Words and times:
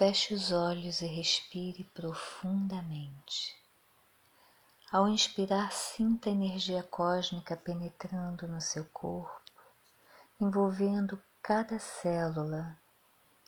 Feche 0.00 0.32
os 0.32 0.50
olhos 0.50 1.02
e 1.02 1.06
respire 1.06 1.84
profundamente. 1.92 3.54
Ao 4.90 5.06
inspirar, 5.06 5.70
sinta 5.72 6.30
a 6.30 6.32
energia 6.32 6.82
cósmica 6.82 7.54
penetrando 7.54 8.48
no 8.48 8.62
seu 8.62 8.86
corpo, 8.86 9.42
envolvendo 10.40 11.22
cada 11.42 11.78
célula, 11.78 12.78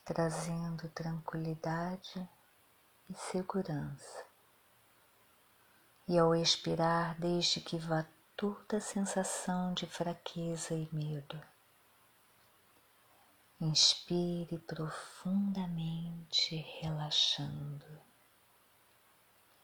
trazendo 0.05 0.91
tranquilidade 0.91 2.29
e 3.09 3.15
segurança. 3.15 4.23
E 6.07 6.19
ao 6.19 6.35
expirar, 6.35 7.19
deixe 7.19 7.63
que 7.63 7.79
vá 7.79 8.05
toda 8.37 8.77
a 8.77 8.81
sensação 8.83 9.73
de 9.73 9.87
fraqueza 9.87 10.75
e 10.75 10.87
medo. 10.93 11.41
Inspire 13.65 14.59
profundamente, 14.67 16.57
relaxando. 16.81 17.87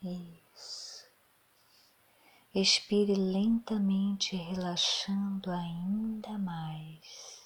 Isso. 0.00 1.04
Expire 2.54 3.16
lentamente, 3.16 4.36
relaxando 4.36 5.50
ainda 5.50 6.38
mais. 6.38 7.42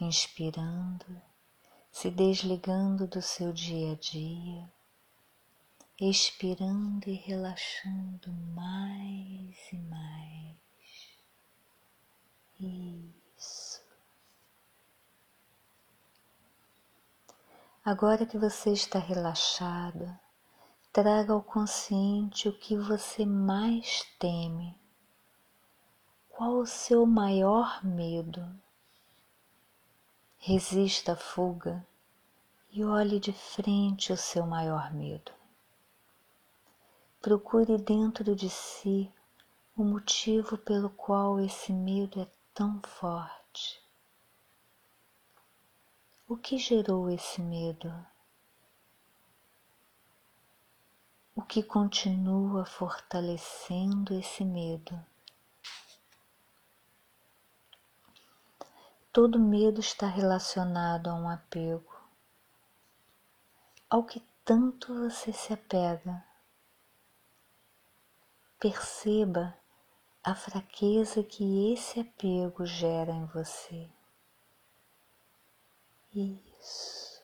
Inspirando, 0.00 1.22
se 1.92 2.10
desligando 2.10 3.06
do 3.06 3.22
seu 3.22 3.52
dia 3.52 3.92
a 3.92 3.94
dia, 3.94 4.68
expirando 6.00 7.08
e 7.08 7.14
relaxando 7.14 8.32
mais 8.32 9.72
e 9.72 9.76
mais. 9.76 10.56
Isso. 12.58 13.69
Agora 17.82 18.26
que 18.26 18.36
você 18.36 18.72
está 18.72 18.98
relaxado, 18.98 20.14
traga 20.92 21.32
ao 21.32 21.42
consciente 21.42 22.46
o 22.46 22.52
que 22.52 22.76
você 22.76 23.24
mais 23.24 24.04
teme. 24.18 24.78
Qual 26.28 26.58
o 26.58 26.66
seu 26.66 27.06
maior 27.06 27.82
medo? 27.82 28.46
Resista 30.36 31.14
à 31.14 31.16
fuga 31.16 31.86
e 32.70 32.84
olhe 32.84 33.18
de 33.18 33.32
frente 33.32 34.12
o 34.12 34.16
seu 34.16 34.44
maior 34.46 34.92
medo. 34.92 35.32
Procure 37.22 37.78
dentro 37.78 38.36
de 38.36 38.50
si 38.50 39.10
o 39.74 39.82
motivo 39.82 40.58
pelo 40.58 40.90
qual 40.90 41.40
esse 41.40 41.72
medo 41.72 42.20
é 42.20 42.28
tão 42.52 42.78
forte. 42.82 43.82
O 46.32 46.36
que 46.36 46.58
gerou 46.58 47.10
esse 47.10 47.42
medo? 47.42 47.92
O 51.34 51.42
que 51.42 51.60
continua 51.60 52.64
fortalecendo 52.64 54.14
esse 54.14 54.44
medo? 54.44 55.04
Todo 59.12 59.40
medo 59.40 59.80
está 59.80 60.06
relacionado 60.06 61.10
a 61.10 61.14
um 61.16 61.28
apego, 61.28 62.00
ao 63.88 64.04
que 64.04 64.22
tanto 64.44 64.94
você 64.94 65.32
se 65.32 65.52
apega. 65.52 66.24
Perceba 68.60 69.58
a 70.22 70.36
fraqueza 70.36 71.24
que 71.24 71.72
esse 71.72 71.98
apego 71.98 72.64
gera 72.64 73.10
em 73.10 73.24
você. 73.26 73.90
Isso. 76.12 77.22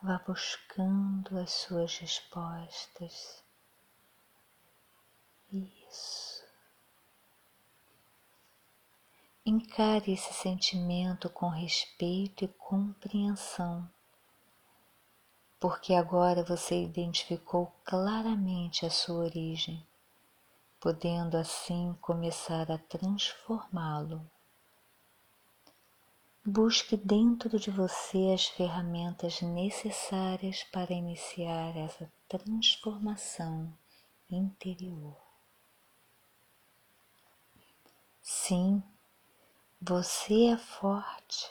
Vá 0.00 0.20
buscando 0.24 1.36
as 1.40 1.50
suas 1.50 1.98
respostas. 1.98 3.42
Isso. 5.50 6.44
Encare 9.44 10.12
esse 10.12 10.32
sentimento 10.32 11.28
com 11.28 11.48
respeito 11.48 12.44
e 12.44 12.48
compreensão, 12.48 13.90
porque 15.58 15.94
agora 15.94 16.44
você 16.44 16.80
identificou 16.80 17.74
claramente 17.84 18.86
a 18.86 18.90
sua 18.90 19.24
origem, 19.24 19.84
podendo 20.78 21.36
assim 21.36 21.92
começar 22.00 22.70
a 22.70 22.78
transformá-lo 22.78 24.30
Busque 26.46 26.94
dentro 26.94 27.58
de 27.58 27.70
você 27.70 28.32
as 28.34 28.44
ferramentas 28.44 29.40
necessárias 29.40 30.62
para 30.64 30.92
iniciar 30.92 31.74
essa 31.74 32.12
transformação 32.28 33.72
interior. 34.30 35.16
Sim, 38.20 38.82
você 39.80 40.48
é 40.48 40.58
forte. 40.58 41.50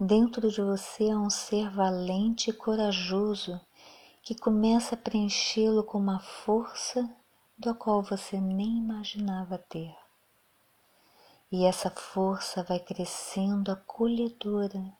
Dentro 0.00 0.50
de 0.50 0.60
você 0.60 1.08
há 1.08 1.16
um 1.16 1.30
ser 1.30 1.70
valente 1.70 2.50
e 2.50 2.52
corajoso 2.52 3.60
que 4.20 4.34
começa 4.34 4.96
a 4.96 4.98
preenchê-lo 4.98 5.84
com 5.84 5.98
uma 5.98 6.18
força 6.18 7.08
da 7.56 7.72
qual 7.72 8.02
você 8.02 8.40
nem 8.40 8.78
imaginava 8.78 9.58
ter 9.58 9.99
e 11.52 11.64
essa 11.64 11.90
força 11.90 12.62
vai 12.62 12.78
crescendo 12.78 13.72
acolhedora, 13.72 14.92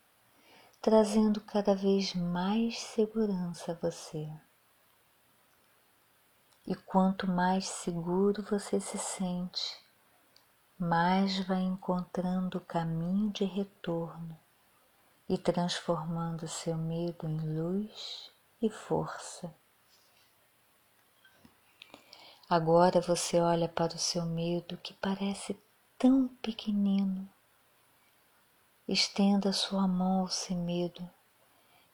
trazendo 0.81 1.41
cada 1.41 1.75
vez 1.75 2.15
mais 2.15 2.81
segurança 2.81 3.73
a 3.73 3.75
você. 3.77 4.29
E 6.67 6.75
quanto 6.75 7.29
mais 7.29 7.67
seguro 7.69 8.43
você 8.43 8.81
se 8.81 8.99
sente, 8.99 9.79
mais 10.79 11.39
vai 11.47 11.63
encontrando 11.63 12.59
o 12.59 12.65
caminho 12.65 13.31
de 13.31 13.45
retorno 13.45 14.37
e 15.29 15.39
transformando 15.39 16.49
seu 16.49 16.77
medo 16.77 17.29
em 17.29 17.39
luz 17.39 18.33
e 18.61 18.69
força. 18.69 19.55
Agora 22.49 23.01
você 23.01 23.39
olha 23.39 23.69
para 23.69 23.95
o 23.95 23.99
seu 23.99 24.27
medo 24.27 24.77
que 24.79 24.93
parece 24.95 25.57
tão 26.01 26.29
pequenino. 26.41 27.29
Estenda 28.89 29.53
sua 29.53 29.87
mão 29.87 30.21
ao 30.21 30.29
sem 30.29 30.57
medo 30.57 31.07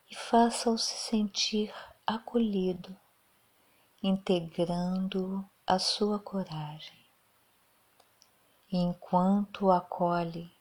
e 0.08 0.14
faça-o 0.14 0.78
se 0.78 0.94
sentir 0.94 1.74
acolhido, 2.06 2.96
integrando-o 4.00 5.44
à 5.66 5.80
sua 5.80 6.20
coragem. 6.20 7.04
E 8.70 8.76
enquanto 8.76 9.66
o 9.66 9.72
acolhe, 9.72 10.54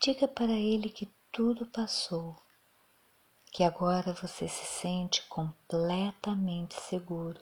diga 0.00 0.26
para 0.26 0.50
ele 0.50 0.90
que 0.90 1.08
tudo 1.30 1.66
passou, 1.66 2.36
que 3.52 3.62
agora 3.62 4.12
você 4.14 4.48
se 4.48 4.66
sente 4.66 5.22
completamente 5.28 6.74
seguro 6.74 7.40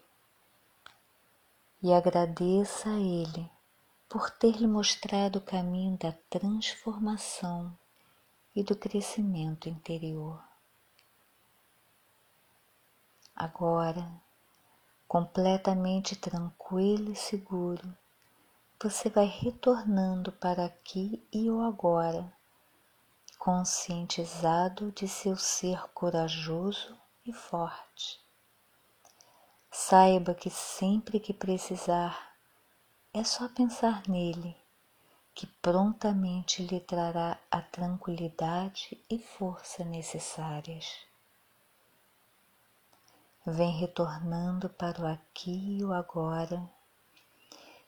e 1.83 1.91
agradeça 1.91 2.91
a 2.91 3.01
ele 3.01 3.51
por 4.13 4.31
ter 4.31 4.59
lhe 4.59 4.67
mostrado 4.67 5.39
o 5.39 5.41
caminho 5.41 5.97
da 5.97 6.13
transformação 6.29 7.75
e 8.55 8.63
do 8.63 8.77
crescimento 8.77 9.71
interior. 9.71 10.39
Agora, 13.35 14.07
completamente 15.09 16.15
tranquilo 16.15 17.11
e 17.11 17.17
seguro, 17.17 17.97
você 18.79 19.09
vai 19.09 19.25
retornando 19.25 20.31
para 20.31 20.67
aqui 20.67 21.27
e 21.33 21.49
o 21.49 21.63
agora, 21.63 22.31
conscientizado 23.39 24.93
de 24.93 25.09
seu 25.09 25.39
ser 25.39 25.89
corajoso 25.95 27.01
e 27.25 27.33
forte. 27.33 28.21
Saiba 29.71 30.35
que 30.35 30.51
sempre 30.51 31.19
que 31.19 31.33
precisar, 31.33 32.32
é 33.15 33.23
só 33.23 33.47
pensar 33.47 34.03
nele, 34.09 34.57
que 35.35 35.47
prontamente 35.47 36.63
lhe 36.63 36.81
trará 36.81 37.39
a 37.51 37.61
tranquilidade 37.61 38.99
e 39.09 39.19
força 39.19 39.85
necessárias. 39.85 40.99
Vem 43.45 43.79
retornando 43.79 44.71
para 44.71 45.03
o 45.03 45.07
aqui 45.07 45.79
e 45.79 45.85
o 45.85 45.93
agora, 45.93 46.67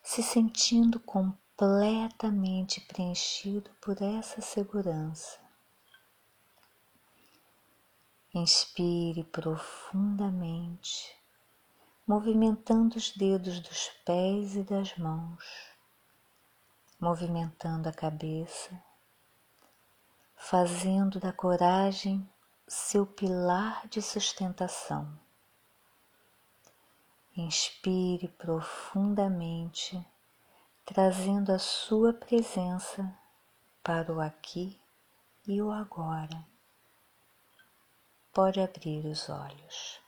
se 0.02 0.22
sentindo 0.22 1.00
completamente 1.00 2.82
preenchido 2.82 3.70
por 3.80 4.02
essa 4.02 4.42
segurança. 4.42 5.38
Inspire 8.34 9.24
profundamente 9.24 11.16
movimentando 12.06 12.96
os 12.96 13.10
dedos 13.10 13.60
dos 13.60 13.88
pés 14.04 14.56
e 14.56 14.62
das 14.62 14.96
mãos, 14.96 15.44
movimentando 17.00 17.88
a 17.88 17.92
cabeça 17.92 18.82
fazendo 20.44 21.18
da 21.18 21.32
coragem 21.32 22.28
seu 22.68 23.06
pilar 23.06 23.88
de 23.88 24.02
sustentação. 24.02 25.18
Inspire 27.34 28.28
profundamente, 28.28 30.06
trazendo 30.84 31.50
a 31.50 31.58
sua 31.58 32.12
presença 32.12 33.10
para 33.82 34.12
o 34.12 34.20
aqui 34.20 34.78
e 35.46 35.62
o 35.62 35.72
agora. 35.72 36.46
Pode 38.30 38.60
abrir 38.60 39.06
os 39.06 39.30
olhos. 39.30 40.03